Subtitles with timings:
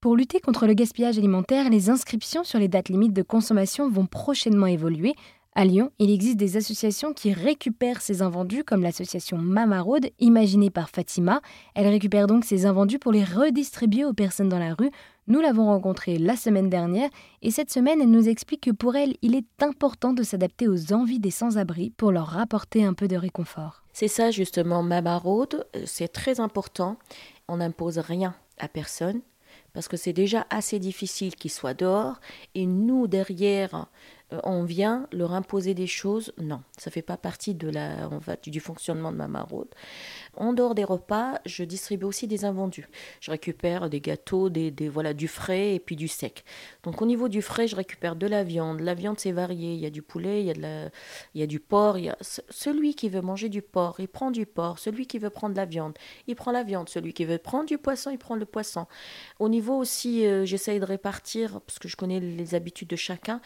[0.00, 4.06] Pour lutter contre le gaspillage alimentaire, les inscriptions sur les dates limites de consommation vont
[4.06, 5.16] prochainement évoluer.
[5.56, 10.88] À Lyon, il existe des associations qui récupèrent ces invendus, comme l'association Mamaraude, imaginée par
[10.88, 11.40] Fatima.
[11.74, 14.92] Elle récupère donc ces invendus pour les redistribuer aux personnes dans la rue.
[15.26, 17.10] Nous l'avons rencontrée la semaine dernière
[17.42, 20.92] et cette semaine, elle nous explique que pour elle, il est important de s'adapter aux
[20.92, 23.82] envies des sans-abri pour leur rapporter un peu de réconfort.
[23.92, 26.98] C'est ça justement, Mamaraude, c'est très important.
[27.48, 29.22] On n'impose rien à personne
[29.72, 32.20] parce que c'est déjà assez difficile qu'ils soient dehors.
[32.54, 33.88] Et nous derrière
[34.30, 36.32] on vient leur imposer des choses.
[36.38, 38.08] Non, ça fait pas partie de la,
[38.42, 39.68] du fonctionnement de ma maraude.
[40.36, 42.88] En dehors des repas, je distribue aussi des invendus.
[43.20, 46.44] Je récupère des gâteaux, des, voilà, du frais et puis du sec.
[46.82, 48.80] Donc au niveau du frais, je récupère de la viande.
[48.80, 49.74] La viande, c'est varié.
[49.74, 50.84] Il y a du poulet, il y a, de la,
[51.34, 51.98] il y a du porc.
[51.98, 52.16] Il y a...
[52.20, 54.78] Celui qui veut manger du porc, il prend du porc.
[54.78, 56.88] Celui qui veut prendre de la viande, il prend la viande.
[56.88, 58.86] Celui qui veut prendre du poisson, il prend le poisson.
[59.38, 63.40] Au niveau aussi, euh, j'essaye de répartir, parce que je connais les habitudes de chacun.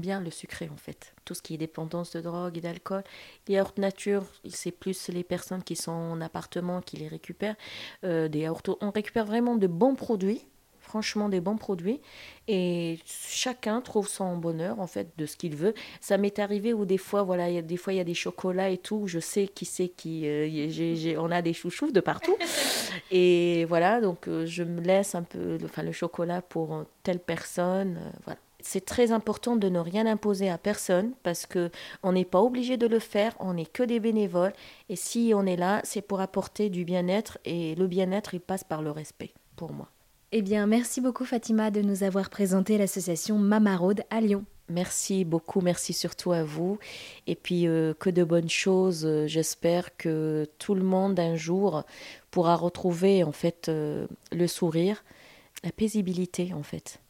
[0.00, 1.14] Bien le sucré en fait.
[1.24, 3.02] Tout ce qui est dépendance de drogue et d'alcool.
[3.48, 7.56] Les yaourts nature, c'est plus les personnes qui sont en appartement qui les récupèrent.
[8.04, 10.44] Euh, des on récupère vraiment de bons produits
[10.82, 12.00] franchement des bons produits
[12.48, 15.72] et chacun trouve son bonheur en fait de ce qu'il veut.
[16.00, 18.14] Ça m'est arrivé où des fois voilà, y a, des fois il y a des
[18.14, 22.36] chocolats et tout, je sais qui c'est qui euh, on a des chouchous de partout
[23.10, 27.98] et voilà donc euh, je me laisse un peu enfin le chocolat pour telle personne
[28.24, 31.70] voilà c'est très important de ne rien imposer à personne parce que
[32.02, 34.52] on n'est pas obligé de le faire, on n'est que des bénévoles
[34.88, 38.64] et si on est là, c'est pour apporter du bien-être et le bien-être il passe
[38.64, 39.88] par le respect pour moi.
[40.32, 44.44] Eh bien, merci beaucoup Fatima de nous avoir présenté l'association Mamaraude à Lyon.
[44.70, 46.78] Merci beaucoup, merci surtout à vous.
[47.26, 49.26] Et puis euh, que de bonnes choses.
[49.26, 51.84] J'espère que tout le monde un jour
[52.30, 55.04] pourra retrouver en fait euh, le sourire,
[55.64, 57.00] la paisibilité en fait.